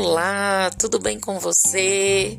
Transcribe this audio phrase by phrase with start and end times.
[0.00, 2.38] Olá, tudo bem com você?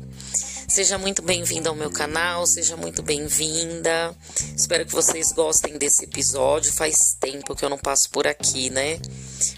[0.66, 4.16] Seja muito bem-vindo ao meu canal, seja muito bem-vinda.
[4.56, 6.72] Espero que vocês gostem desse episódio.
[6.72, 8.98] Faz tempo que eu não passo por aqui, né?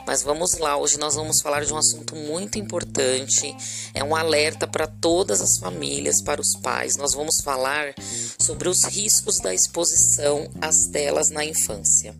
[0.04, 3.56] Mas vamos lá, hoje nós vamos falar de um assunto muito importante.
[3.94, 6.96] É um alerta para todas as famílias, para os pais.
[6.96, 7.94] Nós vamos falar
[8.36, 12.16] sobre os riscos da exposição às telas na infância.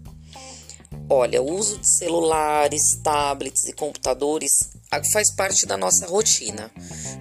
[1.11, 4.71] Olha, o uso de celulares, tablets e computadores
[5.13, 6.71] faz parte da nossa rotina,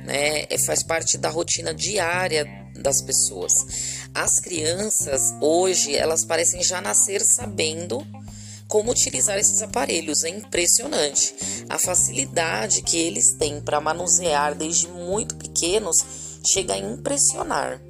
[0.05, 0.45] né?
[0.49, 3.53] É, faz parte da rotina diária das pessoas.
[4.13, 8.05] As crianças hoje, elas parecem já nascer sabendo
[8.67, 10.23] como utilizar esses aparelhos.
[10.23, 11.33] É impressionante
[11.69, 15.97] a facilidade que eles têm para manusear desde muito pequenos
[16.43, 17.81] chega a impressionar.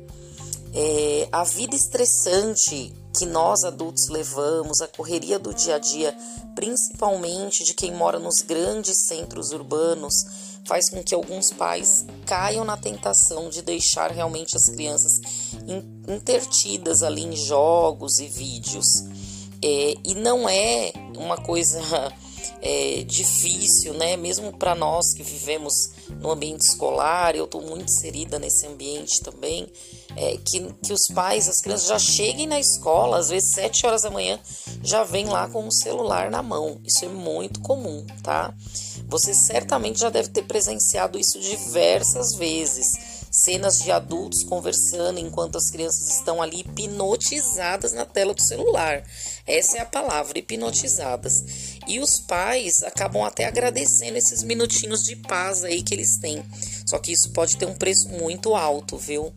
[0.74, 6.18] É, a vida estressante que nós adultos levamos, a correria do dia a dia,
[6.56, 10.26] principalmente de quem mora nos grandes centros urbanos,
[10.66, 15.22] faz com que alguns pais caiam na tentação de deixar realmente as crianças
[16.08, 19.04] intertidas ali em jogos e vídeos.
[19.64, 21.80] É, e não é uma coisa
[22.62, 24.16] é, difícil, né?
[24.16, 29.68] Mesmo para nós que vivemos no ambiente escolar, eu estou muito inserida nesse ambiente também
[30.16, 34.02] é, que, que os pais, as crianças já cheguem na escola, às vezes 7 horas
[34.04, 34.40] da manhã,
[34.84, 36.80] já vem lá com o celular na mão.
[36.86, 38.54] Isso é muito comum, tá?
[39.08, 43.22] Você certamente já deve ter presenciado isso diversas vezes.
[43.32, 49.04] Cenas de adultos conversando enquanto as crianças estão ali hipnotizadas na tela do celular.
[49.48, 51.71] Essa é a palavra, hipnotizadas.
[51.88, 56.44] E os pais acabam até agradecendo esses minutinhos de paz aí que eles têm.
[56.86, 59.34] Só que isso pode ter um preço muito alto, viu?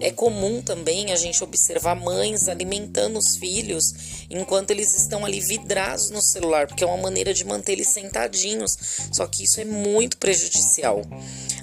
[0.00, 3.92] É comum também a gente observar mães alimentando os filhos
[4.30, 8.76] enquanto eles estão ali vidrados no celular, porque é uma maneira de manter eles sentadinhos.
[9.12, 11.02] Só que isso é muito prejudicial.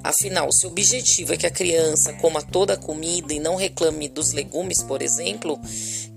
[0.04, 4.08] Afinal, se o objetivo é que a criança coma toda a comida e não reclame
[4.08, 5.60] dos legumes, por exemplo,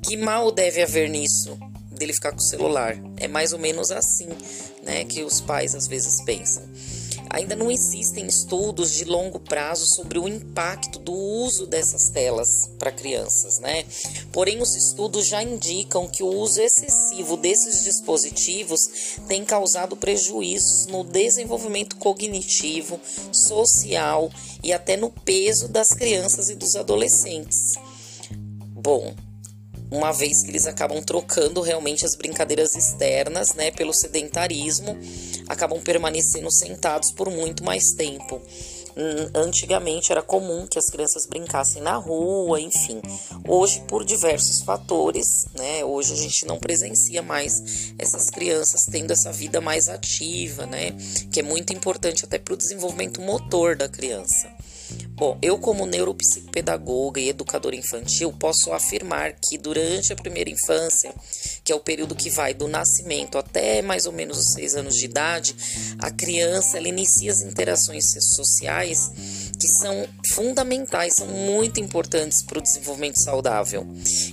[0.03, 1.59] que mal deve haver nisso?
[1.94, 2.97] Dele ficar com o celular.
[3.16, 4.28] É mais ou menos assim,
[4.82, 6.62] né, que os pais às vezes pensam.
[7.31, 12.93] Ainda não existem estudos de longo prazo sobre o impacto do uso dessas telas para
[12.93, 13.84] crianças, né?
[14.31, 21.03] Porém, os estudos já indicam que o uso excessivo desses dispositivos tem causado prejuízos no
[21.03, 23.00] desenvolvimento cognitivo,
[23.33, 24.31] social
[24.62, 27.75] e até no peso das crianças e dos adolescentes.
[28.31, 29.12] Bom,
[29.91, 34.99] uma vez que eles acabam trocando realmente as brincadeiras externas, né, pelo sedentarismo,
[35.49, 38.41] acabam permanecendo sentados por muito mais tempo.
[38.97, 43.03] Hum, antigamente era comum que as crianças brincassem na rua, enfim.
[43.47, 45.84] Hoje, por diversos fatores, né?
[45.84, 50.93] Hoje a gente não presencia mais essas crianças tendo essa vida mais ativa, né?
[51.33, 54.49] Que é muito importante até para o desenvolvimento motor da criança.
[55.11, 61.15] Bom, eu como neuropsicopedagoga e educadora infantil posso afirmar que durante a primeira infância,
[61.62, 64.97] que é o período que vai do nascimento até mais ou menos os seis anos
[64.97, 65.55] de idade,
[65.99, 69.11] a criança ela inicia as interações sociais
[69.59, 73.87] que são fundamentais, são muito importantes para o desenvolvimento saudável.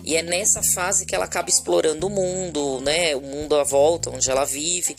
[0.04, 3.16] E é nessa fase que ela acaba explorando o mundo, né?
[3.16, 4.96] O mundo à volta, onde ela vive,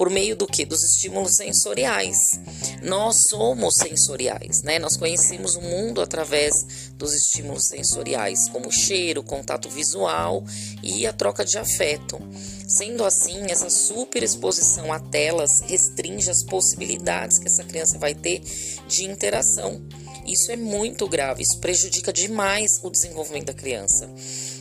[0.00, 0.64] por meio do que?
[0.64, 2.40] Dos estímulos sensoriais.
[2.82, 4.78] Nós somos sensoriais, né?
[4.78, 10.42] Nós conhecemos o mundo através dos estímulos sensoriais, como cheiro, contato visual
[10.82, 12.18] e a troca de afeto.
[12.66, 18.40] Sendo assim, essa superexposição a telas restringe as possibilidades que essa criança vai ter
[18.88, 19.82] de interação.
[20.26, 24.08] Isso é muito grave, isso prejudica demais o desenvolvimento da criança.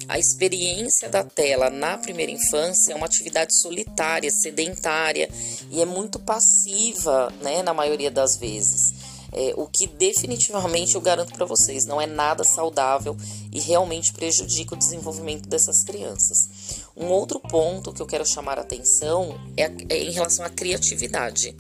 [0.10, 5.30] A experiência da tela na primeira infância é uma atividade solitária, sedentária
[5.70, 8.92] e é muito passiva, né, na maioria das vezes.
[9.32, 13.16] É, o que definitivamente eu garanto para vocês não é nada saudável
[13.52, 16.50] e realmente prejudica o desenvolvimento dessas crianças.
[16.98, 21.56] Um outro ponto que eu quero chamar a atenção é, é em relação à criatividade.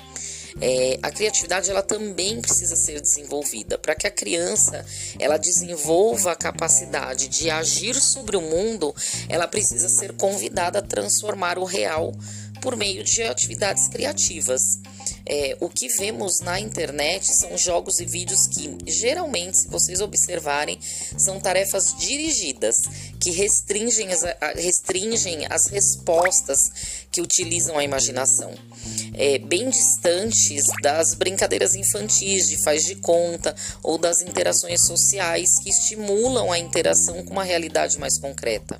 [0.61, 4.85] É, a criatividade ela também precisa ser desenvolvida para que a criança
[5.19, 8.93] ela desenvolva a capacidade de agir sobre o mundo.
[9.27, 12.13] Ela precisa ser convidada a transformar o real
[12.61, 14.79] por meio de atividades criativas.
[15.25, 20.79] É, o que vemos na internet são jogos e vídeos que, geralmente, se vocês observarem,
[21.17, 22.81] são tarefas dirigidas
[23.19, 24.23] que restringem as,
[24.55, 28.53] restringem as respostas que utilizam a imaginação.
[29.13, 35.69] É, bem distantes das brincadeiras infantis de faz de conta ou das interações sociais que
[35.69, 38.79] estimulam a interação com uma realidade mais concreta.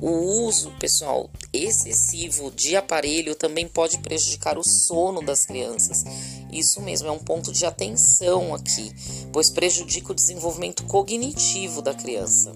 [0.00, 6.04] O uso, pessoal, excessivo de aparelho também pode prejudicar o sono das crianças
[6.52, 8.92] Isso mesmo, é um ponto de atenção aqui,
[9.32, 12.52] pois prejudica o desenvolvimento cognitivo da criança.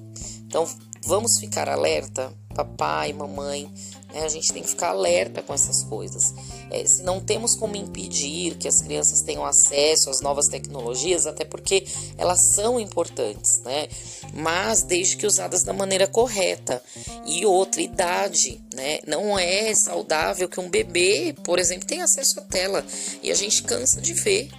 [0.55, 0.69] Então,
[1.05, 3.69] vamos ficar alerta, papai, mamãe,
[4.13, 4.23] né?
[4.23, 6.33] A gente tem que ficar alerta com essas coisas.
[6.71, 11.45] É, se não temos como impedir que as crianças tenham acesso às novas tecnologias, até
[11.45, 11.85] porque
[12.17, 13.89] elas são importantes, né?
[14.33, 16.81] Mas desde que usadas da maneira correta.
[17.27, 19.01] E outra, idade, né?
[19.09, 22.87] Não é saudável que um bebê, por exemplo, tenha acesso à tela.
[23.21, 24.51] E a gente cansa de ver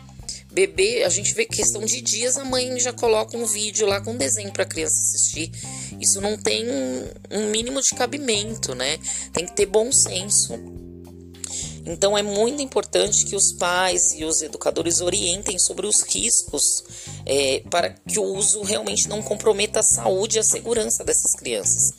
[0.55, 4.11] bebê, a gente vê questão de dias, a mãe já coloca um vídeo lá com
[4.11, 5.51] um desenho para a criança assistir.
[5.99, 6.65] Isso não tem
[7.29, 8.97] um mínimo de cabimento, né?
[9.33, 10.53] Tem que ter bom senso.
[11.85, 16.83] Então é muito importante que os pais e os educadores orientem sobre os riscos
[17.25, 21.93] é, para que o uso realmente não comprometa a saúde e a segurança dessas crianças.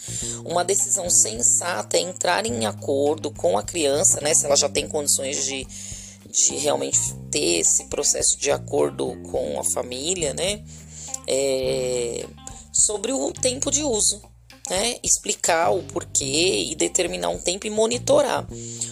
[0.44, 4.88] Uma decisão sensata é entrar em acordo com a criança, né, se ela já tem
[4.88, 5.64] condições de
[6.36, 10.62] de realmente ter esse processo de acordo com a família, né?
[11.26, 12.26] É,
[12.72, 14.20] sobre o tempo de uso,
[14.68, 14.96] né?
[15.02, 18.46] Explicar o porquê e determinar um tempo e monitorar.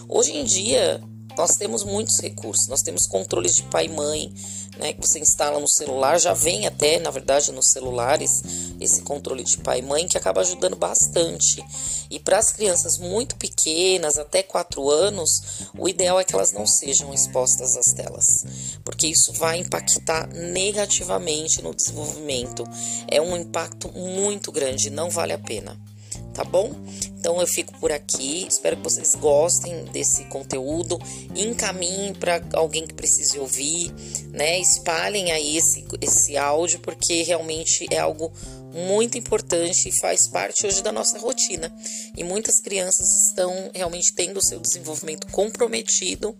[0.08, 1.02] Hoje em dia,
[1.36, 4.32] nós temos muitos recursos, nós temos controles de pai e mãe,
[4.78, 8.42] né, que você instala no celular, já vem até, na verdade, nos celulares,
[8.80, 11.64] esse controle de pai e mãe que acaba ajudando bastante.
[12.10, 16.66] E para as crianças muito pequenas, até 4 anos, o ideal é que elas não
[16.66, 18.44] sejam expostas às telas,
[18.84, 22.64] porque isso vai impactar negativamente no desenvolvimento.
[23.08, 25.93] É um impacto muito grande, não vale a pena
[26.34, 26.72] tá bom?
[27.18, 30.98] Então eu fico por aqui, espero que vocês gostem desse conteúdo,
[31.34, 33.90] encaminhem para alguém que precise ouvir,
[34.30, 34.58] né?
[34.58, 38.32] Espalhem aí esse, esse áudio, porque realmente é algo
[38.74, 41.72] muito importante e faz parte hoje da nossa rotina.
[42.16, 46.36] E muitas crianças estão realmente tendo o seu desenvolvimento comprometido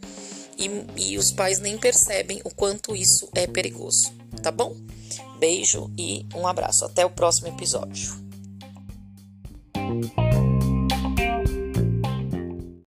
[0.58, 4.12] e, e os pais nem percebem o quanto isso é perigoso,
[4.42, 4.76] tá bom?
[5.38, 6.84] Beijo e um abraço.
[6.84, 8.23] Até o próximo episódio.